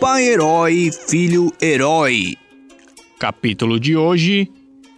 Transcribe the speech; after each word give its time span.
Pai 0.00 0.24
Herói, 0.28 0.90
Filho 1.08 1.52
Herói. 1.60 2.36
Capítulo 3.18 3.80
de 3.80 3.96
hoje: 3.96 4.48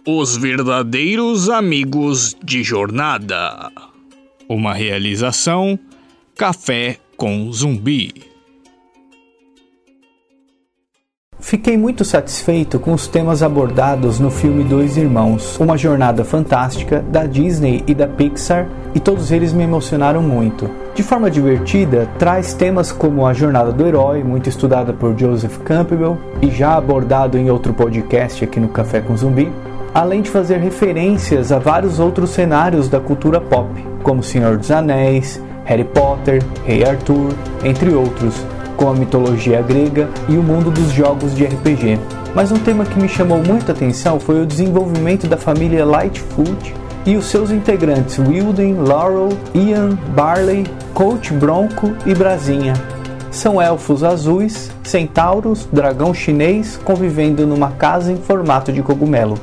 Os 0.05 0.37
verdadeiros 0.37 1.49
amigos 1.49 2.37
de 2.43 2.63
jornada. 2.63 3.71
Uma 4.47 4.73
realização: 4.73 5.79
Café 6.35 6.99
com 7.17 7.51
Zumbi. 7.51 8.30
Fiquei 11.41 11.75
muito 11.75 12.05
satisfeito 12.05 12.79
com 12.79 12.93
os 12.93 13.07
temas 13.07 13.41
abordados 13.41 14.19
no 14.19 14.29
filme 14.29 14.63
Dois 14.63 14.95
Irmãos, 14.95 15.59
uma 15.59 15.75
jornada 15.75 16.23
fantástica 16.23 17.03
da 17.09 17.25
Disney 17.25 17.83
e 17.87 17.95
da 17.95 18.07
Pixar, 18.07 18.69
e 18.93 18.99
todos 18.99 19.31
eles 19.31 19.51
me 19.51 19.63
emocionaram 19.63 20.21
muito. 20.21 20.69
De 20.93 21.01
forma 21.01 21.31
divertida, 21.31 22.07
traz 22.19 22.53
temas 22.53 22.91
como 22.91 23.25
a 23.25 23.33
jornada 23.33 23.71
do 23.71 23.85
herói, 23.85 24.23
muito 24.23 24.47
estudada 24.47 24.93
por 24.93 25.17
Joseph 25.17 25.57
Campbell 25.65 26.17
e 26.41 26.49
já 26.51 26.77
abordado 26.77 27.37
em 27.37 27.49
outro 27.49 27.73
podcast 27.73 28.43
aqui 28.43 28.59
no 28.59 28.69
Café 28.69 29.01
com 29.01 29.17
Zumbi, 29.17 29.51
além 29.93 30.21
de 30.21 30.29
fazer 30.29 30.57
referências 30.59 31.51
a 31.51 31.57
vários 31.57 31.99
outros 31.99 32.29
cenários 32.29 32.87
da 32.87 32.99
cultura 32.99 33.41
pop, 33.41 33.67
como 34.03 34.23
Senhor 34.23 34.57
dos 34.57 34.69
Anéis, 34.69 35.41
Harry 35.65 35.85
Potter, 35.85 36.41
Rei 36.65 36.85
Arthur, 36.85 37.33
entre 37.63 37.93
outros 37.93 38.45
com 38.77 38.89
a 38.89 38.93
mitologia 38.93 39.61
grega 39.61 40.09
e 40.27 40.37
o 40.37 40.43
mundo 40.43 40.71
dos 40.71 40.91
jogos 40.91 41.35
de 41.35 41.45
RPG. 41.45 41.99
Mas 42.33 42.51
um 42.51 42.57
tema 42.57 42.85
que 42.85 42.99
me 42.99 43.09
chamou 43.09 43.43
muita 43.43 43.71
atenção 43.71 44.19
foi 44.19 44.41
o 44.41 44.45
desenvolvimento 44.45 45.27
da 45.27 45.37
família 45.37 45.85
Lightfoot 45.85 46.73
e 47.05 47.17
os 47.17 47.25
seus 47.25 47.51
integrantes 47.51 48.19
Wilden, 48.19 48.75
Laurel, 48.75 49.29
Ian, 49.53 49.97
Barley, 50.15 50.65
Coach 50.93 51.33
Bronco 51.33 51.93
e 52.05 52.13
Brasinha. 52.13 52.73
São 53.31 53.61
elfos 53.61 54.03
azuis, 54.03 54.71
centauros, 54.83 55.67
dragão 55.71 56.13
chinês 56.13 56.79
convivendo 56.83 57.47
numa 57.47 57.71
casa 57.71 58.11
em 58.11 58.17
formato 58.17 58.71
de 58.71 58.81
cogumelo. 58.81 59.37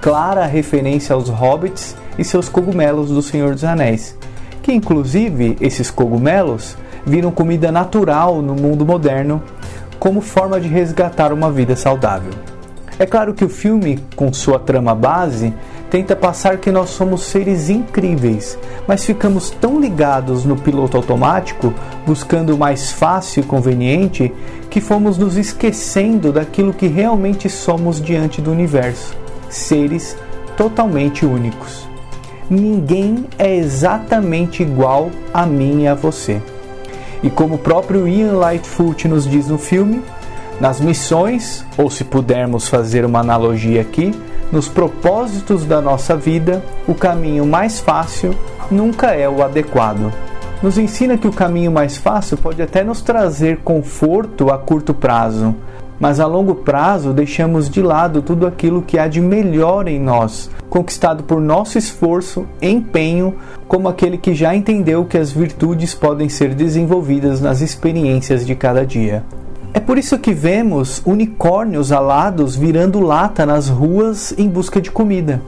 Clara 0.00 0.44
referência 0.44 1.14
aos 1.14 1.28
hobbits 1.28 1.96
e 2.18 2.24
seus 2.24 2.48
cogumelos 2.48 3.10
do 3.10 3.22
Senhor 3.22 3.52
dos 3.52 3.64
Anéis, 3.64 4.16
que 4.62 4.72
inclusive 4.72 5.56
esses 5.60 5.90
cogumelos 5.90 6.76
viram 7.04 7.30
comida 7.30 7.72
natural 7.72 8.42
no 8.42 8.54
mundo 8.54 8.84
moderno 8.84 9.42
como 9.98 10.20
forma 10.20 10.60
de 10.60 10.68
resgatar 10.68 11.32
uma 11.32 11.50
vida 11.50 11.74
saudável. 11.74 12.32
É 12.98 13.06
claro 13.06 13.32
que 13.32 13.44
o 13.44 13.48
filme, 13.48 13.98
com 14.16 14.32
sua 14.32 14.58
trama 14.58 14.94
base, 14.94 15.54
tenta 15.88 16.16
passar 16.16 16.58
que 16.58 16.70
nós 16.70 16.90
somos 16.90 17.22
seres 17.22 17.70
incríveis, 17.70 18.58
mas 18.86 19.04
ficamos 19.04 19.50
tão 19.50 19.80
ligados 19.80 20.44
no 20.44 20.56
piloto 20.56 20.96
automático, 20.96 21.72
buscando 22.06 22.54
o 22.54 22.58
mais 22.58 22.90
fácil 22.90 23.42
e 23.42 23.46
conveniente, 23.46 24.32
que 24.68 24.80
fomos 24.80 25.16
nos 25.16 25.36
esquecendo 25.36 26.32
daquilo 26.32 26.72
que 26.72 26.88
realmente 26.88 27.48
somos 27.48 28.00
diante 28.00 28.40
do 28.40 28.50
universo 28.50 29.16
seres 29.48 30.16
totalmente 30.56 31.24
únicos. 31.24 31.88
Ninguém 32.50 33.26
é 33.38 33.54
exatamente 33.54 34.62
igual 34.62 35.10
a 35.32 35.44
mim 35.44 35.82
e 35.82 35.88
a 35.88 35.94
você. 35.94 36.40
E 37.22 37.30
como 37.30 37.56
o 37.56 37.58
próprio 37.58 38.06
Ian 38.06 38.32
Lightfoot 38.32 39.08
nos 39.08 39.28
diz 39.28 39.48
no 39.48 39.58
filme, 39.58 40.02
nas 40.60 40.80
missões, 40.80 41.64
ou 41.76 41.90
se 41.90 42.04
pudermos 42.04 42.68
fazer 42.68 43.04
uma 43.04 43.20
analogia 43.20 43.80
aqui, 43.80 44.12
nos 44.50 44.68
propósitos 44.68 45.64
da 45.64 45.80
nossa 45.80 46.16
vida, 46.16 46.62
o 46.86 46.94
caminho 46.94 47.44
mais 47.44 47.80
fácil 47.80 48.34
nunca 48.70 49.08
é 49.08 49.28
o 49.28 49.42
adequado. 49.42 50.12
Nos 50.62 50.78
ensina 50.78 51.16
que 51.16 51.28
o 51.28 51.32
caminho 51.32 51.70
mais 51.70 51.96
fácil 51.96 52.36
pode 52.36 52.60
até 52.60 52.82
nos 52.82 53.00
trazer 53.00 53.58
conforto 53.58 54.50
a 54.50 54.58
curto 54.58 54.92
prazo, 54.92 55.54
mas 56.00 56.20
a 56.20 56.26
longo 56.26 56.54
prazo 56.54 57.12
deixamos 57.12 57.68
de 57.68 57.82
lado 57.82 58.22
tudo 58.22 58.46
aquilo 58.46 58.82
que 58.82 58.98
há 58.98 59.08
de 59.08 59.20
melhor 59.20 59.88
em 59.88 60.00
nós, 60.00 60.50
conquistado 60.70 61.24
por 61.24 61.40
nosso 61.40 61.76
esforço, 61.76 62.46
empenho, 62.62 63.34
como 63.66 63.88
aquele 63.88 64.16
que 64.16 64.34
já 64.34 64.54
entendeu 64.54 65.04
que 65.04 65.18
as 65.18 65.30
virtudes 65.30 65.94
podem 65.94 66.28
ser 66.28 66.54
desenvolvidas 66.54 67.40
nas 67.40 67.60
experiências 67.60 68.46
de 68.46 68.54
cada 68.54 68.86
dia. 68.86 69.24
É 69.74 69.80
por 69.80 69.98
isso 69.98 70.18
que 70.18 70.32
vemos 70.32 71.02
unicórnios 71.04 71.92
alados 71.92 72.56
virando 72.56 73.00
lata 73.00 73.44
nas 73.44 73.68
ruas 73.68 74.34
em 74.38 74.48
busca 74.48 74.80
de 74.80 74.90
comida. 74.90 75.42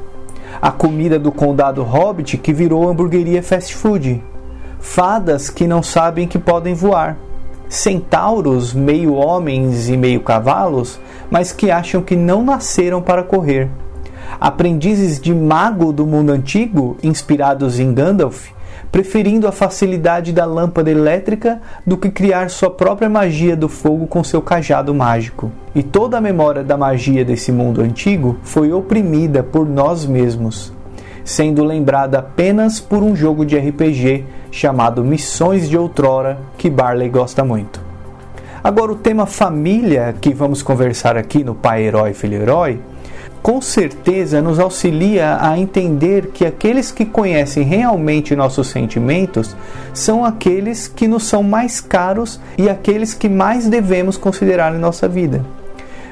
A 0.60 0.70
comida 0.70 1.18
do 1.18 1.32
condado 1.32 1.82
Hobbit 1.82 2.36
que 2.36 2.52
virou 2.52 2.88
hamburgueria 2.88 3.42
fast 3.42 3.74
food. 3.74 4.22
Fadas 4.78 5.48
que 5.48 5.66
não 5.66 5.82
sabem 5.82 6.26
que 6.26 6.38
podem 6.38 6.74
voar 6.74 7.16
centauros, 7.70 8.74
meio 8.74 9.14
homens 9.14 9.88
e 9.88 9.96
meio 9.96 10.20
cavalos, 10.20 11.00
mas 11.30 11.52
que 11.52 11.70
acham 11.70 12.02
que 12.02 12.16
não 12.16 12.42
nasceram 12.42 13.00
para 13.00 13.22
correr. 13.22 13.70
Aprendizes 14.40 15.20
de 15.20 15.32
mago 15.32 15.92
do 15.92 16.04
mundo 16.04 16.32
antigo, 16.32 16.96
inspirados 17.00 17.78
em 17.78 17.94
Gandalf, 17.94 18.48
preferindo 18.90 19.46
a 19.46 19.52
facilidade 19.52 20.32
da 20.32 20.44
lâmpada 20.44 20.90
elétrica 20.90 21.60
do 21.86 21.96
que 21.96 22.10
criar 22.10 22.50
sua 22.50 22.70
própria 22.70 23.08
magia 23.08 23.56
do 23.56 23.68
fogo 23.68 24.08
com 24.08 24.24
seu 24.24 24.42
cajado 24.42 24.92
mágico. 24.92 25.52
E 25.72 25.82
toda 25.82 26.18
a 26.18 26.20
memória 26.20 26.64
da 26.64 26.76
magia 26.76 27.24
desse 27.24 27.52
mundo 27.52 27.80
antigo 27.80 28.36
foi 28.42 28.72
oprimida 28.72 29.44
por 29.44 29.68
nós 29.68 30.04
mesmos 30.04 30.72
sendo 31.30 31.62
lembrada 31.64 32.18
apenas 32.18 32.80
por 32.80 33.04
um 33.04 33.14
jogo 33.14 33.46
de 33.46 33.56
RPG 33.56 34.24
chamado 34.50 35.04
Missões 35.04 35.68
de 35.68 35.78
Outrora, 35.78 36.38
que 36.58 36.68
Barley 36.68 37.08
gosta 37.08 37.44
muito. 37.44 37.80
Agora, 38.64 38.90
o 38.90 38.96
tema 38.96 39.26
família 39.26 40.12
que 40.20 40.34
vamos 40.34 40.60
conversar 40.60 41.16
aqui 41.16 41.44
no 41.44 41.54
Pai 41.54 41.84
Herói 41.84 42.14
Filho 42.14 42.42
Herói, 42.42 42.80
com 43.40 43.62
certeza 43.62 44.42
nos 44.42 44.58
auxilia 44.58 45.38
a 45.40 45.56
entender 45.56 46.32
que 46.34 46.44
aqueles 46.44 46.90
que 46.90 47.06
conhecem 47.06 47.62
realmente 47.62 48.34
nossos 48.34 48.66
sentimentos 48.66 49.56
são 49.94 50.24
aqueles 50.24 50.88
que 50.88 51.06
nos 51.06 51.22
são 51.22 51.44
mais 51.44 51.80
caros 51.80 52.40
e 52.58 52.68
aqueles 52.68 53.14
que 53.14 53.28
mais 53.28 53.68
devemos 53.68 54.16
considerar 54.16 54.74
em 54.74 54.78
nossa 54.78 55.06
vida. 55.06 55.44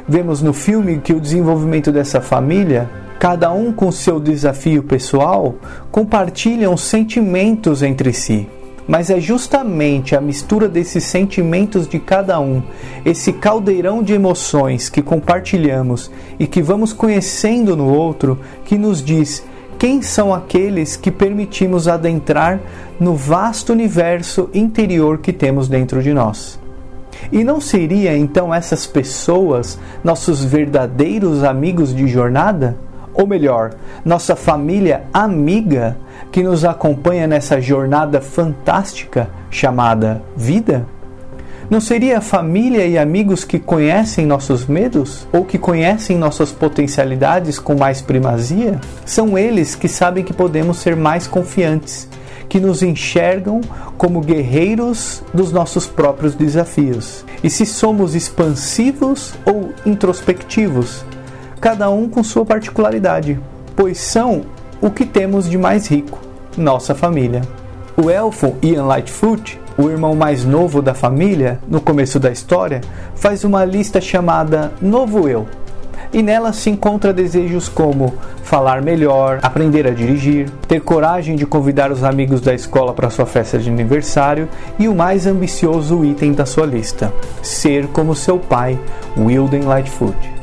Vemos 0.08 0.40
no 0.40 0.52
filme 0.52 0.98
que 0.98 1.12
o 1.12 1.20
desenvolvimento 1.20 1.90
dessa 1.90 2.20
família 2.20 2.88
cada 3.18 3.50
um 3.50 3.72
com 3.72 3.90
seu 3.90 4.20
desafio 4.20 4.82
pessoal, 4.82 5.56
compartilham 5.90 6.76
sentimentos 6.76 7.82
entre 7.82 8.12
si. 8.12 8.46
Mas 8.86 9.10
é 9.10 9.20
justamente 9.20 10.16
a 10.16 10.20
mistura 10.20 10.66
desses 10.66 11.04
sentimentos 11.04 11.86
de 11.86 11.98
cada 11.98 12.40
um, 12.40 12.62
esse 13.04 13.34
caldeirão 13.34 14.02
de 14.02 14.14
emoções 14.14 14.88
que 14.88 15.02
compartilhamos 15.02 16.10
e 16.38 16.46
que 16.46 16.62
vamos 16.62 16.94
conhecendo 16.94 17.76
no 17.76 17.92
outro, 17.92 18.38
que 18.64 18.78
nos 18.78 19.02
diz 19.04 19.44
quem 19.78 20.00
são 20.00 20.32
aqueles 20.32 20.96
que 20.96 21.10
permitimos 21.10 21.86
adentrar 21.86 22.60
no 22.98 23.14
vasto 23.14 23.72
universo 23.72 24.48
interior 24.54 25.18
que 25.18 25.32
temos 25.32 25.68
dentro 25.68 26.02
de 26.02 26.14
nós. 26.14 26.58
E 27.30 27.44
não 27.44 27.60
seria 27.60 28.16
então 28.16 28.54
essas 28.54 28.86
pessoas 28.86 29.78
nossos 30.02 30.42
verdadeiros 30.42 31.44
amigos 31.44 31.94
de 31.94 32.08
jornada? 32.08 32.87
Ou 33.18 33.26
melhor, 33.26 33.72
nossa 34.04 34.36
família 34.36 35.02
amiga 35.12 35.96
que 36.30 36.40
nos 36.40 36.64
acompanha 36.64 37.26
nessa 37.26 37.60
jornada 37.60 38.20
fantástica 38.20 39.28
chamada 39.50 40.22
vida? 40.36 40.86
Não 41.68 41.80
seria 41.80 42.18
a 42.18 42.22
família 42.22 42.86
e 42.86 42.96
amigos 42.96 43.44
que 43.44 43.58
conhecem 43.58 44.24
nossos 44.24 44.66
medos 44.66 45.26
ou 45.32 45.44
que 45.44 45.58
conhecem 45.58 46.16
nossas 46.16 46.52
potencialidades 46.52 47.58
com 47.58 47.74
mais 47.74 48.00
primazia? 48.00 48.80
São 49.04 49.36
eles 49.36 49.74
que 49.74 49.88
sabem 49.88 50.24
que 50.24 50.32
podemos 50.32 50.78
ser 50.78 50.94
mais 50.94 51.26
confiantes, 51.26 52.08
que 52.48 52.60
nos 52.60 52.82
enxergam 52.82 53.60
como 53.98 54.20
guerreiros 54.20 55.24
dos 55.34 55.52
nossos 55.52 55.86
próprios 55.86 56.36
desafios. 56.36 57.24
E 57.42 57.50
se 57.50 57.66
somos 57.66 58.14
expansivos 58.14 59.34
ou 59.44 59.70
introspectivos, 59.84 61.04
cada 61.60 61.90
um 61.90 62.08
com 62.08 62.22
sua 62.22 62.44
particularidade, 62.44 63.38
pois 63.74 63.98
são 63.98 64.42
o 64.80 64.90
que 64.90 65.04
temos 65.04 65.48
de 65.48 65.58
mais 65.58 65.88
rico, 65.88 66.18
nossa 66.56 66.94
família. 66.94 67.42
O 67.96 68.08
elfo 68.08 68.54
Ian 68.62 68.84
Lightfoot, 68.84 69.60
o 69.76 69.88
irmão 69.90 70.14
mais 70.14 70.44
novo 70.44 70.80
da 70.80 70.94
família, 70.94 71.58
no 71.68 71.80
começo 71.80 72.18
da 72.20 72.30
história, 72.30 72.80
faz 73.16 73.42
uma 73.42 73.64
lista 73.64 74.00
chamada 74.00 74.72
Novo 74.80 75.28
Eu. 75.28 75.46
E 76.12 76.22
nela 76.22 76.52
se 76.52 76.70
encontra 76.70 77.12
desejos 77.12 77.68
como 77.68 78.14
falar 78.42 78.80
melhor, 78.80 79.40
aprender 79.42 79.86
a 79.86 79.90
dirigir, 79.90 80.48
ter 80.66 80.80
coragem 80.80 81.36
de 81.36 81.44
convidar 81.44 81.92
os 81.92 82.02
amigos 82.02 82.40
da 82.40 82.54
escola 82.54 82.94
para 82.94 83.10
sua 83.10 83.26
festa 83.26 83.58
de 83.58 83.68
aniversário 83.68 84.48
e 84.78 84.88
o 84.88 84.94
mais 84.94 85.26
ambicioso 85.26 86.04
item 86.04 86.32
da 86.32 86.46
sua 86.46 86.64
lista: 86.64 87.12
ser 87.42 87.88
como 87.88 88.14
seu 88.14 88.38
pai, 88.38 88.78
Wilden 89.18 89.62
Lightfoot. 89.62 90.37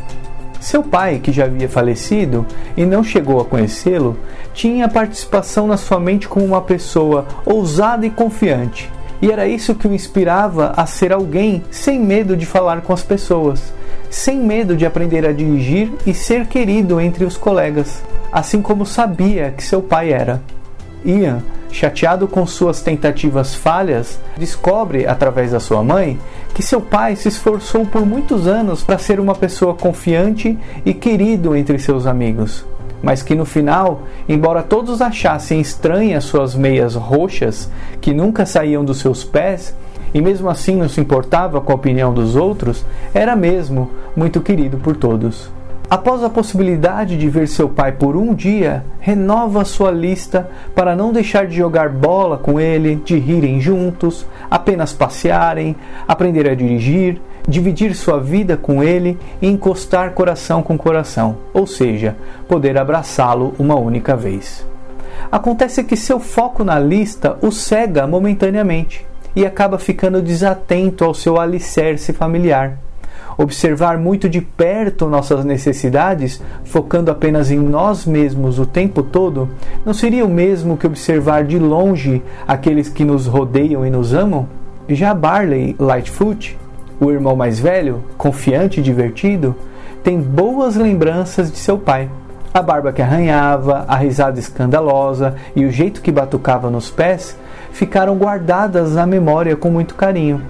Seu 0.66 0.82
pai, 0.82 1.20
que 1.20 1.32
já 1.32 1.46
havia 1.46 1.70
falecido 1.70 2.44
e 2.76 2.88
não 2.88 3.04
chegou 3.04 3.40
a 3.40 3.46
conhecê-lo, 3.46 4.18
tinha 4.52 4.90
participação 4.90 5.68
na 5.68 5.78
sua 5.78 6.00
mente 6.00 6.28
como 6.28 6.44
uma 6.44 6.60
pessoa 6.60 7.28
ousada 7.46 8.04
e 8.04 8.10
confiante. 8.10 8.92
E 9.22 9.32
era 9.32 9.48
isso 9.48 9.76
que 9.76 9.88
o 9.88 9.94
inspirava 9.94 10.74
a 10.76 10.88
ser 10.88 11.14
alguém 11.14 11.62
sem 11.70 12.00
medo 12.00 12.36
de 12.36 12.48
falar 12.48 12.82
com 12.82 12.92
as 12.92 13.04
pessoas, 13.04 13.72
sem 14.10 14.40
medo 14.40 14.76
de 14.76 14.88
aprender 14.88 15.24
a 15.24 15.32
dirigir 15.32 15.92
e 16.04 16.16
ser 16.16 16.48
querido 16.48 17.00
entre 17.00 17.26
os 17.26 17.38
colegas, 17.38 18.02
assim 18.32 18.60
como 18.60 18.88
sabia 18.88 19.54
que 19.56 19.64
seu 19.64 19.84
pai 19.84 20.14
era. 20.14 20.42
Ian, 21.06 21.44
chateado 21.72 22.28
com 22.28 22.48
suas 22.48 22.82
tentativas 22.82 23.54
falhas, 23.54 24.20
descobre, 24.36 25.06
através 25.06 25.52
da 25.52 25.60
sua 25.60 25.84
mãe, 25.84 26.20
que 26.56 26.63
seu 26.63 26.80
pai 26.80 27.18
se 27.18 27.28
esforçou 27.28 27.86
por 27.86 28.06
muitos 28.06 28.48
anos 28.48 28.81
para 28.81 28.98
ser 28.98 29.19
uma 29.19 29.36
pessoa 29.36 29.75
confiante 29.75 30.57
e 30.86 30.94
querido 30.94 31.54
entre 31.54 31.78
seus 31.78 32.07
amigos, 32.07 32.66
mas 33.04 33.22
que 33.22 33.36
no 33.36 33.44
final, 33.44 34.04
embora 34.28 34.63
todos 34.63 35.02
achassem 35.02 35.60
estranhas 35.60 36.24
suas 36.24 36.56
meias 36.56 36.96
roxas 36.96 37.69
que 38.00 38.13
nunca 38.13 38.46
saíam 38.46 38.86
dos 38.86 39.00
seus 39.00 39.22
pés, 39.22 39.75
e 40.13 40.22
mesmo 40.22 40.50
assim 40.50 40.78
não 40.78 40.88
se 40.88 41.02
importava 41.02 41.60
com 41.60 41.74
a 41.74 41.75
opinião 41.75 42.13
dos 42.13 42.38
outros, 42.38 42.86
era 43.13 43.36
mesmo 43.36 43.92
muito 44.16 44.40
querido 44.40 44.78
por 44.78 44.96
todos. 44.96 45.52
Após 45.88 46.24
a 46.24 46.30
possibilidade 46.30 47.16
de 47.16 47.30
ver 47.30 47.48
seu 47.48 47.70
pai 47.70 47.92
por 47.92 48.16
um 48.16 48.34
dia, 48.34 48.84
renova 49.00 49.64
sua 49.64 49.92
lista 49.92 50.50
para 50.74 50.96
não 50.96 51.14
deixar 51.14 51.46
de 51.46 51.56
jogar 51.56 51.90
bola 51.90 52.40
com 52.40 52.60
ele, 52.60 52.96
de 52.96 53.20
rirem 53.20 53.62
juntos, 53.62 54.26
apenas 54.50 54.94
passearem, 54.94 55.76
aprender 56.08 56.50
a 56.50 56.56
dirigir, 56.56 57.22
dividir 57.48 57.94
sua 57.94 58.20
vida 58.20 58.58
com 58.58 58.84
ele 58.84 59.16
e 59.40 59.48
encostar 59.48 60.14
coração 60.14 60.64
com 60.64 60.76
coração, 60.76 61.38
ou 61.54 61.68
seja, 61.68 62.16
poder 62.48 62.80
abraçá-lo 62.80 63.54
uma 63.60 63.76
única 63.76 64.16
vez. 64.16 64.66
Acontece 65.31 65.84
que 65.84 65.96
seu 65.96 66.20
foco 66.20 66.64
na 66.64 66.80
lista 66.80 67.38
o 67.44 67.52
cega 67.52 68.08
momentaneamente 68.08 69.06
e 69.36 69.46
acaba 69.46 69.78
ficando 69.78 70.20
desatento 70.20 71.06
ao 71.06 71.14
seu 71.14 71.40
alicerce 71.40 72.12
familiar 72.12 72.85
observar 73.38 73.98
muito 73.98 74.30
de 74.30 74.42
perto 74.42 75.08
nossas 75.08 75.44
necessidades, 75.44 76.42
focando 76.64 77.12
apenas 77.12 77.52
em 77.52 77.60
nós 77.60 78.06
mesmos 78.06 78.60
o 78.60 78.66
tempo 78.66 79.04
todo, 79.04 79.50
não 79.86 79.94
seria 79.94 80.26
o 80.26 80.30
mesmo 80.30 80.78
que 80.78 80.88
observar 80.88 81.44
de 81.44 81.60
longe 81.60 82.22
aqueles 82.48 82.90
que 82.90 83.04
nos 83.04 83.26
rodeiam 83.28 83.86
e 83.86 83.90
nos 83.90 84.14
amam? 84.14 84.48
Já 84.88 85.14
Barley 85.14 85.76
Lightfoot, 85.80 86.58
o 87.00 87.12
irmão 87.12 87.36
mais 87.36 87.60
velho, 87.60 88.04
confiante 88.18 88.80
e 88.80 88.84
divertido, 88.84 89.56
tem 90.04 90.22
boas 90.22 90.76
lembranças 90.76 91.52
de 91.52 91.58
seu 91.58 91.78
pai. 91.78 92.10
A 92.54 92.62
barba 92.62 92.94
que 92.94 93.02
arranhava, 93.02 93.84
a 93.88 93.96
risada 93.98 94.40
escandalosa 94.40 95.36
e 95.56 95.66
o 95.66 95.72
jeito 95.72 96.02
que 96.02 96.12
batucava 96.12 96.70
nos 96.70 96.90
pés 96.90 97.38
ficaram 97.72 98.16
guardadas 98.16 98.94
na 98.94 99.06
memória 99.06 99.58
com 99.58 99.70
muito 99.70 99.96
carinho. 99.96 100.42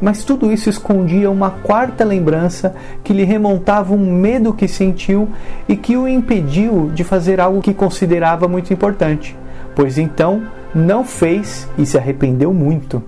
Mas 0.00 0.24
tudo 0.24 0.50
isso 0.50 0.70
escondia 0.70 1.30
uma 1.30 1.50
quarta 1.50 2.04
lembrança 2.04 2.74
que 3.04 3.12
lhe 3.12 3.24
remontava 3.24 3.92
um 3.92 4.12
medo 4.12 4.54
que 4.54 4.66
sentiu 4.66 5.28
e 5.68 5.76
que 5.76 5.96
o 5.96 6.08
impediu 6.08 6.90
de 6.94 7.04
fazer 7.04 7.40
algo 7.40 7.60
que 7.60 7.74
considerava 7.74 8.48
muito 8.48 8.72
importante, 8.72 9.36
pois 9.76 9.98
então 9.98 10.42
não 10.74 11.04
fez 11.04 11.68
e 11.76 11.84
se 11.84 11.98
arrependeu 11.98 12.54
muito. 12.54 13.02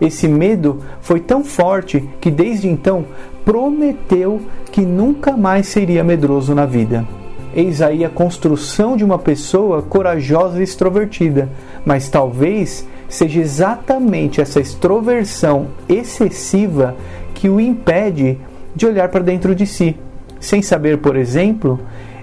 Esse 0.00 0.26
medo 0.26 0.82
foi 1.00 1.20
tão 1.20 1.44
forte 1.44 2.08
que 2.20 2.30
desde 2.30 2.68
então 2.68 3.04
prometeu 3.44 4.40
que 4.72 4.80
nunca 4.80 5.36
mais 5.36 5.68
seria 5.68 6.02
medroso 6.02 6.54
na 6.54 6.66
vida. 6.66 7.06
Eis 7.54 7.80
aí 7.80 8.04
a 8.04 8.10
construção 8.10 8.96
de 8.96 9.04
uma 9.04 9.18
pessoa 9.18 9.80
corajosa 9.80 10.58
e 10.58 10.64
extrovertida, 10.64 11.48
mas 11.86 12.08
talvez 12.08 12.84
seja 13.14 13.40
exatamente 13.40 14.40
essa 14.40 14.58
extroversão 14.58 15.68
excessiva 15.88 16.96
que 17.32 17.48
o 17.48 17.60
impede 17.60 18.38
de 18.74 18.86
olhar 18.86 19.08
para 19.08 19.22
dentro 19.22 19.54
de 19.54 19.68
si, 19.68 19.96
sem 20.40 20.60
saber, 20.60 20.98
por 20.98 21.14
exemplo, 21.14 21.78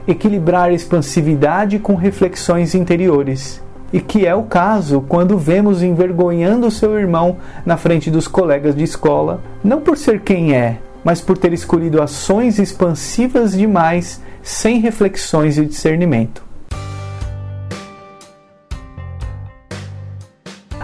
equilibrar 0.06 0.74
expansividade 0.74 1.80
com 1.80 1.96
reflexões 1.96 2.76
interiores. 2.76 3.64
E 3.94 4.02
que 4.02 4.26
é 4.26 4.36
o 4.36 4.44
caso 4.44 5.00
quando 5.08 5.38
vemos 5.38 5.82
envergonhando 5.82 6.70
seu 6.70 7.00
irmão 7.00 7.38
na 7.66 7.78
frente 7.78 8.12
dos 8.12 8.28
colegas 8.28 8.76
de 8.76 8.84
escola, 8.84 9.42
não 9.64 9.80
por 9.80 9.98
ser 9.98 10.20
quem 10.20 10.54
é, 10.54 10.78
mas 11.06 11.22
por 11.22 11.38
ter 11.38 11.54
escolhido 11.54 12.02
ações 12.02 12.60
expansivas 12.60 13.54
demais 13.58 14.22
sem 14.44 14.80
reflexões 14.80 15.58
e 15.58 15.66
discernimento. 15.66 16.51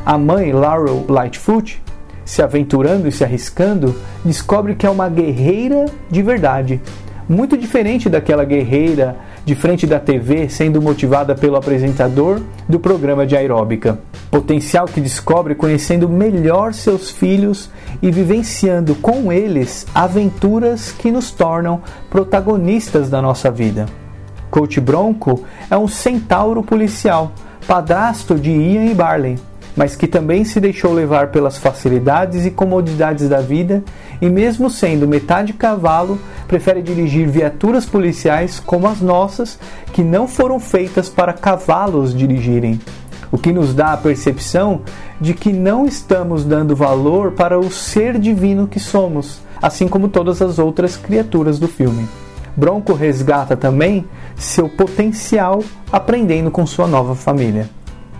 A 0.07 0.17
mãe, 0.17 0.53
Laurel 0.53 1.03
Lightfoot, 1.09 1.83
se 2.23 2.41
aventurando 2.41 3.09
e 3.09 3.11
se 3.11 3.25
arriscando, 3.25 3.93
descobre 4.23 4.73
que 4.73 4.85
é 4.85 4.89
uma 4.89 5.09
guerreira 5.09 5.83
de 6.09 6.21
verdade, 6.21 6.79
muito 7.27 7.57
diferente 7.57 8.07
daquela 8.07 8.45
guerreira 8.45 9.17
de 9.43 9.53
frente 9.53 9.85
da 9.85 9.99
TV 9.99 10.47
sendo 10.47 10.81
motivada 10.81 11.35
pelo 11.35 11.57
apresentador 11.57 12.39
do 12.69 12.79
programa 12.79 13.27
de 13.27 13.35
aeróbica. 13.35 13.99
Potencial 14.31 14.85
que 14.85 15.01
descobre 15.01 15.53
conhecendo 15.55 16.07
melhor 16.07 16.73
seus 16.73 17.11
filhos 17.11 17.69
e 18.01 18.09
vivenciando 18.09 18.95
com 18.95 19.29
eles 19.29 19.85
aventuras 19.93 20.89
que 20.89 21.11
nos 21.11 21.31
tornam 21.31 21.81
protagonistas 22.09 23.09
da 23.09 23.21
nossa 23.21 23.51
vida. 23.51 23.87
Coach 24.49 24.79
Bronco 24.79 25.43
é 25.69 25.75
um 25.75 25.85
centauro 25.85 26.63
policial, 26.63 27.33
padrasto 27.67 28.35
de 28.35 28.51
Ian 28.51 28.85
e 28.85 28.93
Barley, 28.93 29.37
mas 29.77 29.95
que 29.95 30.07
também 30.07 30.43
se 30.43 30.59
deixou 30.59 30.91
levar 30.91 31.27
pelas 31.27 31.57
facilidades 31.57 32.47
e 32.47 32.51
comodidades 32.51 33.29
da 33.29 33.39
vida 33.39 33.83
e, 34.19 34.27
mesmo 34.27 34.71
sendo 34.71 35.07
metade 35.07 35.53
cavalo, 35.53 36.19
prefere 36.47 36.81
dirigir 36.81 37.29
viaturas 37.29 37.85
policiais 37.85 38.59
como 38.59 38.87
as 38.87 38.99
nossas, 38.99 39.59
que 39.93 40.01
não 40.01 40.27
foram 40.27 40.59
feitas 40.59 41.07
para 41.07 41.31
cavalos 41.31 42.13
dirigirem. 42.13 42.81
O 43.31 43.37
que 43.37 43.53
nos 43.53 43.73
dá 43.73 43.93
a 43.93 43.97
percepção 43.97 44.81
de 45.21 45.35
que 45.35 45.53
não 45.53 45.85
estamos 45.85 46.43
dando 46.43 46.75
valor 46.75 47.33
para 47.33 47.59
o 47.59 47.69
ser 47.69 48.17
divino 48.17 48.67
que 48.67 48.79
somos, 48.79 49.41
assim 49.61 49.87
como 49.87 50.07
todas 50.07 50.41
as 50.41 50.57
outras 50.57 50.97
criaturas 50.97 51.59
do 51.59 51.67
filme. 51.67 52.07
Bronco 52.55 52.93
resgata 52.93 53.55
também 53.55 54.05
seu 54.35 54.67
potencial 54.67 55.61
aprendendo 55.91 56.49
com 56.49 56.65
sua 56.65 56.87
nova 56.87 57.13
família. 57.13 57.76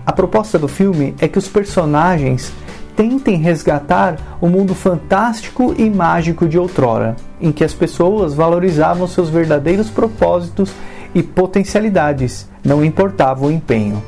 A 0.08 0.12
proposta 0.12 0.58
do 0.58 0.66
filme 0.66 1.14
é 1.20 1.28
que 1.28 1.36
os 1.36 1.48
personagens 1.48 2.50
tentem 2.96 3.36
resgatar 3.36 4.38
o 4.40 4.48
mundo 4.48 4.74
fantástico 4.74 5.74
e 5.76 5.90
mágico 5.90 6.48
de 6.48 6.58
outrora, 6.58 7.14
em 7.38 7.52
que 7.52 7.62
as 7.62 7.74
pessoas 7.74 8.32
valorizavam 8.32 9.06
seus 9.06 9.28
verdadeiros 9.28 9.90
propósitos 9.90 10.72
e 11.14 11.22
potencialidades, 11.22 12.48
não 12.64 12.82
importava 12.82 13.44
o 13.44 13.52
empenho. 13.52 14.02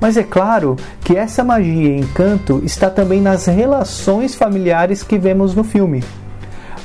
Mas 0.00 0.16
é 0.16 0.22
claro 0.22 0.76
que 1.00 1.16
essa 1.16 1.42
magia 1.42 1.88
e 1.88 1.98
encanto 1.98 2.62
está 2.62 2.88
também 2.88 3.20
nas 3.20 3.46
relações 3.46 4.36
familiares 4.36 5.02
que 5.02 5.18
vemos 5.18 5.56
no 5.56 5.64
filme. 5.64 6.04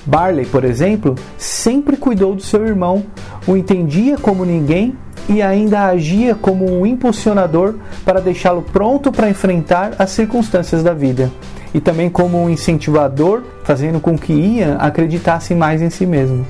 Barley, 0.04 0.48
por 0.48 0.64
exemplo, 0.64 1.14
sempre 1.38 1.96
cuidou 1.96 2.34
do 2.34 2.42
seu 2.42 2.66
irmão, 2.66 3.06
o 3.46 3.56
entendia 3.56 4.18
como 4.18 4.44
ninguém 4.44 4.98
e 5.30 5.42
ainda 5.42 5.86
agia 5.86 6.36
como 6.36 6.66
um 6.70 6.86
impulsionador 6.86 7.76
para 8.06 8.22
deixá-lo 8.22 8.62
pronto 8.62 9.12
para 9.12 9.30
enfrentar 9.30 9.94
as 10.00 10.12
circunstâncias 10.12 10.84
da 10.84 10.94
vida, 10.94 11.32
e 11.74 11.80
também 11.80 12.10
como 12.10 12.42
um 12.42 12.50
incentivador, 12.50 13.44
fazendo 13.64 14.00
com 14.00 14.18
que 14.18 14.34
Ian 14.34 14.78
acreditasse 14.80 15.54
mais 15.54 15.82
em 15.82 15.90
si 15.90 16.06
mesmo. 16.06 16.46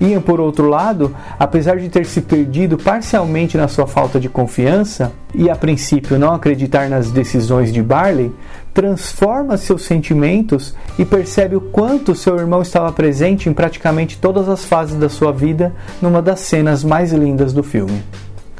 Ian, 0.00 0.20
por 0.20 0.40
outro 0.40 0.68
lado, 0.68 1.14
apesar 1.38 1.78
de 1.78 1.88
ter 1.88 2.04
se 2.06 2.20
perdido 2.20 2.76
parcialmente 2.76 3.56
na 3.56 3.68
sua 3.68 3.86
falta 3.86 4.18
de 4.18 4.28
confiança 4.28 5.12
e 5.34 5.48
a 5.48 5.56
princípio 5.56 6.18
não 6.18 6.34
acreditar 6.34 6.88
nas 6.88 7.10
decisões 7.10 7.72
de 7.72 7.82
Barley, 7.82 8.32
transforma 8.74 9.56
seus 9.56 9.84
sentimentos 9.84 10.74
e 10.98 11.04
percebe 11.04 11.54
o 11.54 11.60
quanto 11.60 12.14
seu 12.14 12.36
irmão 12.36 12.60
estava 12.60 12.90
presente 12.90 13.48
em 13.48 13.52
praticamente 13.52 14.18
todas 14.18 14.48
as 14.48 14.64
fases 14.64 14.98
da 14.98 15.08
sua 15.08 15.32
vida 15.32 15.72
numa 16.02 16.20
das 16.20 16.40
cenas 16.40 16.82
mais 16.82 17.12
lindas 17.12 17.52
do 17.52 17.62
filme. 17.62 18.02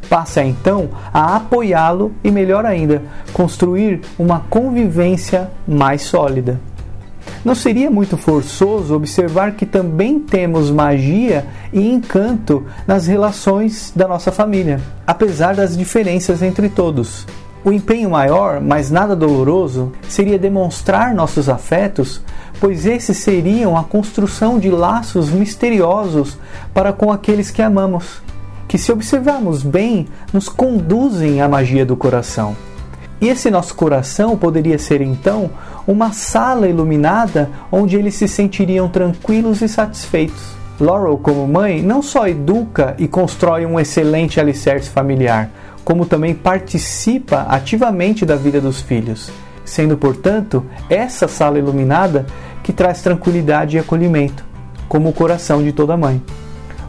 Passa 0.08 0.44
então 0.44 0.90
a 1.12 1.34
apoiá-lo 1.36 2.12
e, 2.22 2.30
melhor 2.30 2.64
ainda, 2.64 3.02
construir 3.32 4.02
uma 4.16 4.40
convivência 4.48 5.50
mais 5.66 6.02
sólida. 6.02 6.60
Não 7.44 7.54
seria 7.54 7.90
muito 7.90 8.16
forçoso 8.16 8.94
observar 8.94 9.52
que 9.52 9.66
também 9.66 10.20
temos 10.20 10.70
magia 10.70 11.46
e 11.72 11.90
encanto 11.90 12.64
nas 12.86 13.06
relações 13.06 13.92
da 13.96 14.06
nossa 14.06 14.30
família, 14.30 14.80
apesar 15.06 15.54
das 15.54 15.76
diferenças 15.76 16.42
entre 16.42 16.68
todos. 16.68 17.26
O 17.64 17.72
empenho 17.72 18.10
maior, 18.10 18.60
mas 18.60 18.90
nada 18.90 19.16
doloroso, 19.16 19.90
seria 20.06 20.38
demonstrar 20.38 21.14
nossos 21.14 21.48
afetos, 21.48 22.20
pois 22.60 22.84
esses 22.84 23.16
seriam 23.16 23.74
a 23.74 23.82
construção 23.82 24.58
de 24.58 24.68
laços 24.70 25.30
misteriosos 25.30 26.36
para 26.74 26.92
com 26.92 27.10
aqueles 27.10 27.50
que 27.50 27.62
amamos, 27.62 28.22
que, 28.68 28.76
se 28.76 28.92
observarmos 28.92 29.62
bem, 29.62 30.06
nos 30.30 30.46
conduzem 30.46 31.40
à 31.40 31.48
magia 31.48 31.86
do 31.86 31.96
coração. 31.96 32.54
E 33.18 33.28
esse 33.28 33.50
nosso 33.50 33.74
coração 33.74 34.36
poderia 34.36 34.78
ser 34.78 35.00
então 35.00 35.50
uma 35.86 36.12
sala 36.12 36.68
iluminada 36.68 37.48
onde 37.72 37.96
eles 37.96 38.14
se 38.14 38.28
sentiriam 38.28 38.90
tranquilos 38.90 39.62
e 39.62 39.68
satisfeitos. 39.68 40.54
Laurel, 40.78 41.16
como 41.16 41.46
mãe, 41.46 41.82
não 41.82 42.02
só 42.02 42.28
educa 42.28 42.94
e 42.98 43.08
constrói 43.08 43.64
um 43.64 43.80
excelente 43.80 44.38
alicerce 44.38 44.90
familiar, 44.90 45.48
como 45.84 46.06
também 46.06 46.34
participa 46.34 47.46
ativamente 47.48 48.24
da 48.24 48.36
vida 48.36 48.60
dos 48.60 48.80
filhos, 48.80 49.30
sendo, 49.64 49.96
portanto, 49.96 50.64
essa 50.88 51.28
sala 51.28 51.58
iluminada 51.58 52.26
que 52.62 52.72
traz 52.72 53.02
tranquilidade 53.02 53.76
e 53.76 53.80
acolhimento, 53.80 54.44
como 54.88 55.10
o 55.10 55.12
coração 55.12 55.62
de 55.62 55.72
toda 55.72 55.96
mãe. 55.96 56.22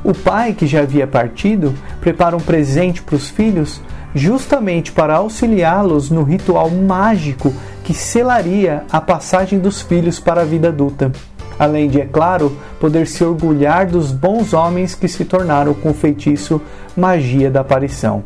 O 0.03 0.13
pai, 0.13 0.53
que 0.53 0.67
já 0.67 0.81
havia 0.81 1.07
partido, 1.07 1.73
prepara 1.99 2.37
um 2.37 2.39
presente 2.39 3.01
para 3.01 3.15
os 3.15 3.29
filhos 3.29 3.81
justamente 4.13 4.93
para 4.93 5.15
auxiliá-los 5.15 6.09
no 6.09 6.23
ritual 6.23 6.69
mágico 6.69 7.51
que 7.83 7.93
selaria 7.93 8.83
a 8.89 9.01
passagem 9.01 9.59
dos 9.59 9.81
filhos 9.81 10.19
para 10.19 10.41
a 10.41 10.45
vida 10.45 10.69
adulta. 10.69 11.11
Além 11.59 11.89
de, 11.89 12.01
é 12.01 12.05
claro, 12.05 12.55
poder 12.79 13.07
se 13.07 13.23
orgulhar 13.23 13.87
dos 13.87 14.11
bons 14.11 14.53
homens 14.53 14.95
que 14.95 15.07
se 15.07 15.25
tornaram 15.25 15.73
com 15.73 15.89
o 15.89 15.93
feitiço 15.93 16.61
magia 16.95 17.49
da 17.49 17.61
aparição. 17.61 18.23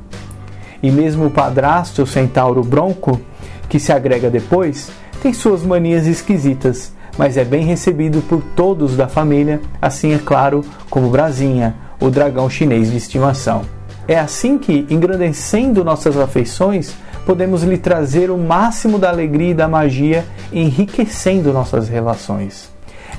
E 0.82 0.92
mesmo 0.92 1.26
o 1.26 1.32
padrasto, 1.32 2.04
o 2.04 2.08
centauro 2.08 2.64
bronco, 2.64 3.20
que 3.68 3.80
se 3.80 3.92
agrega 3.92 4.30
depois, 4.30 4.92
tem 5.22 5.34
suas 5.34 5.64
manias 5.64 6.08
esquisitas, 6.08 6.94
mas 7.18 7.38
é 7.38 7.44
bem 7.44 7.66
recebido 7.66 8.22
por 8.22 8.42
todos 8.56 8.96
da 8.96 9.08
família, 9.08 9.60
assim 9.82 10.14
é 10.14 10.18
claro 10.18 10.64
como 10.90 11.10
Brasinha, 11.10 11.76
o 12.00 12.10
dragão 12.10 12.50
chinês 12.50 12.90
de 12.90 12.98
estimação. 12.98 13.62
É 14.08 14.18
assim 14.18 14.58
que, 14.58 14.88
engrandecendo 14.90 15.84
nossas 15.84 16.18
afeições, 16.18 16.96
podemos 17.26 17.62
lhe 17.62 17.78
trazer 17.78 18.32
o 18.32 18.38
máximo 18.38 18.98
da 18.98 19.10
alegria 19.10 19.52
e 19.52 19.54
da 19.54 19.68
magia, 19.68 20.26
enriquecendo 20.52 21.54
nossas 21.54 21.88
relações. 21.88 22.72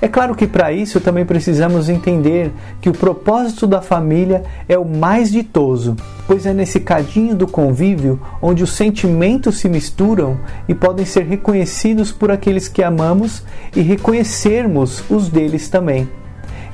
É 0.03 0.09
claro 0.09 0.35
que 0.35 0.47
para 0.47 0.73
isso 0.73 0.99
também 0.99 1.27
precisamos 1.27 1.91
entender 1.91 2.51
que 2.81 2.89
o 2.89 2.95
propósito 2.95 3.67
da 3.67 3.83
família 3.83 4.43
é 4.67 4.79
o 4.79 4.85
mais 4.85 5.31
ditoso, 5.31 5.95
pois 6.27 6.47
é 6.47 6.55
nesse 6.55 6.81
cadinho 6.81 7.35
do 7.35 7.47
convívio 7.47 8.19
onde 8.41 8.63
os 8.63 8.73
sentimentos 8.73 9.59
se 9.59 9.69
misturam 9.69 10.39
e 10.67 10.75
podem 10.75 11.05
ser 11.05 11.27
reconhecidos 11.27 12.13
por 12.13 12.31
aqueles 12.31 12.67
que 12.67 12.83
amamos 12.83 13.43
e 13.77 13.83
reconhecermos 13.83 15.05
os 15.11 15.29
deles 15.29 15.69
também. 15.69 16.09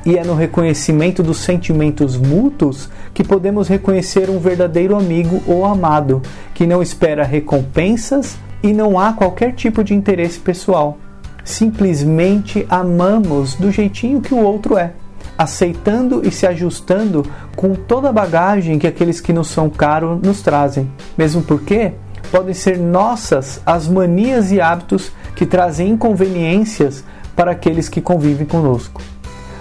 E 0.04 0.16
é 0.16 0.22
no 0.22 0.36
reconhecimento 0.36 1.20
dos 1.20 1.38
sentimentos 1.38 2.16
mútuos 2.16 2.88
que 3.12 3.24
podemos 3.24 3.66
reconhecer 3.66 4.30
um 4.30 4.38
verdadeiro 4.38 4.96
amigo 4.96 5.42
ou 5.48 5.64
amado, 5.64 6.22
que 6.54 6.64
não 6.64 6.80
espera 6.80 7.24
recompensas 7.24 8.38
e 8.62 8.72
não 8.72 8.96
há 8.96 9.12
qualquer 9.14 9.52
tipo 9.52 9.82
de 9.82 9.94
interesse 9.94 10.38
pessoal 10.38 10.96
simplesmente 11.46 12.66
amamos 12.68 13.54
do 13.54 13.70
jeitinho 13.70 14.20
que 14.20 14.34
o 14.34 14.38
outro 14.38 14.76
é, 14.76 14.92
aceitando 15.38 16.26
e 16.26 16.30
se 16.30 16.46
ajustando 16.46 17.24
com 17.54 17.74
toda 17.74 18.08
a 18.08 18.12
bagagem 18.12 18.78
que 18.78 18.86
aqueles 18.86 19.20
que 19.20 19.32
nos 19.32 19.48
são 19.48 19.70
caros 19.70 20.20
nos 20.20 20.42
trazem. 20.42 20.90
Mesmo 21.16 21.42
porque 21.42 21.92
podem 22.32 22.52
ser 22.52 22.78
nossas 22.78 23.60
as 23.64 23.86
manias 23.86 24.50
e 24.50 24.60
hábitos 24.60 25.12
que 25.36 25.46
trazem 25.46 25.90
inconveniências 25.90 27.04
para 27.36 27.52
aqueles 27.52 27.88
que 27.88 28.00
convivem 28.00 28.46
conosco. 28.46 29.00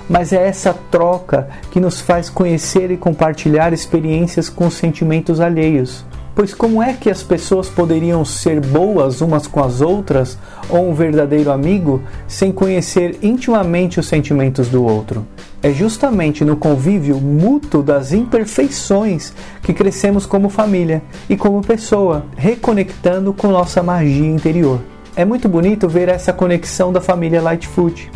Mas 0.09 0.33
é 0.33 0.47
essa 0.47 0.73
troca 0.89 1.47
que 1.69 1.79
nos 1.79 2.01
faz 2.01 2.29
conhecer 2.29 2.89
e 2.89 2.97
compartilhar 2.97 3.73
experiências 3.73 4.49
com 4.49 4.71
sentimentos 4.71 5.39
alheios, 5.39 6.03
Pois 6.35 6.53
como 6.53 6.83
é 6.83 6.91
que 6.91 7.09
as 7.09 7.23
pessoas 7.23 7.69
poderiam 7.69 8.25
ser 8.25 8.59
boas 8.59 9.21
umas 9.21 9.47
com 9.47 9.63
as 9.63 9.79
outras 9.79 10.37
ou 10.67 10.89
um 10.89 10.93
verdadeiro 10.93 11.49
amigo 11.49 12.01
sem 12.27 12.51
conhecer 12.51 13.17
intimamente 13.23 14.01
os 14.01 14.05
sentimentos 14.05 14.67
do 14.67 14.83
outro? 14.83 15.25
É 15.63 15.71
justamente 15.71 16.43
no 16.43 16.57
convívio 16.57 17.15
mútuo 17.21 17.81
das 17.81 18.11
imperfeições 18.11 19.31
que 19.61 19.73
crescemos 19.73 20.25
como 20.25 20.49
família 20.49 21.01
e 21.29 21.37
como 21.37 21.61
pessoa, 21.61 22.25
reconectando 22.35 23.33
com 23.33 23.47
nossa 23.47 23.81
magia 23.81 24.27
interior. 24.27 24.81
É 25.15 25.23
muito 25.23 25.47
bonito 25.47 25.87
ver 25.87 26.09
essa 26.09 26.33
conexão 26.33 26.91
da 26.91 26.99
família 26.99 27.41
Lightfoot. 27.41 28.11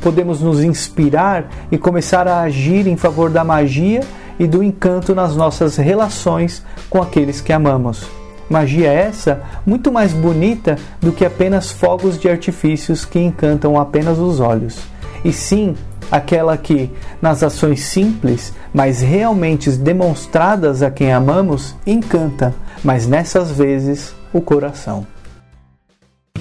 Podemos 0.00 0.40
nos 0.40 0.62
inspirar 0.62 1.50
e 1.72 1.76
começar 1.76 2.28
a 2.28 2.42
agir 2.42 2.86
em 2.86 2.96
favor 2.96 3.30
da 3.30 3.42
magia 3.42 4.02
e 4.38 4.46
do 4.46 4.62
encanto 4.62 5.14
nas 5.14 5.36
nossas 5.36 5.76
relações 5.76 6.62
com 6.88 7.02
aqueles 7.02 7.40
que 7.40 7.52
amamos. 7.52 8.06
Magia 8.48 8.92
essa 8.92 9.42
muito 9.64 9.90
mais 9.90 10.12
bonita 10.12 10.76
do 11.00 11.12
que 11.12 11.24
apenas 11.24 11.70
fogos 11.70 12.18
de 12.18 12.28
artifícios 12.28 13.04
que 13.04 13.18
encantam 13.18 13.78
apenas 13.78 14.18
os 14.18 14.38
olhos, 14.38 14.78
e 15.24 15.32
sim 15.32 15.74
aquela 16.10 16.56
que, 16.56 16.90
nas 17.20 17.42
ações 17.42 17.84
simples, 17.84 18.52
mas 18.72 19.00
realmente 19.00 19.70
demonstradas 19.70 20.82
a 20.82 20.90
quem 20.90 21.12
amamos, 21.12 21.74
encanta, 21.86 22.54
mas 22.82 23.06
nessas 23.06 23.50
vezes 23.50 24.14
o 24.32 24.40
coração. 24.40 25.06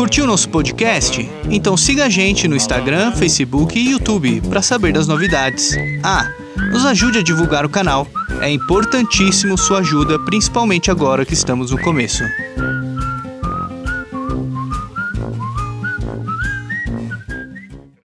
Curtiu 0.08 0.26
nosso 0.26 0.48
podcast? 0.48 1.28
Então 1.50 1.76
siga 1.76 2.06
a 2.06 2.08
gente 2.08 2.48
no 2.48 2.56
Instagram, 2.56 3.12
Facebook 3.12 3.78
e 3.78 3.90
YouTube 3.90 4.40
para 4.48 4.62
saber 4.62 4.90
das 4.90 5.06
novidades. 5.06 5.76
Ah, 6.02 6.26
nos 6.72 6.86
ajude 6.86 7.18
a 7.18 7.22
divulgar 7.22 7.66
o 7.66 7.68
canal. 7.68 8.08
É 8.40 8.50
importantíssimo 8.50 9.58
sua 9.58 9.80
ajuda, 9.80 10.18
principalmente 10.20 10.90
agora 10.90 11.26
que 11.26 11.34
estamos 11.34 11.72
no 11.72 11.78
começo. 11.82 12.24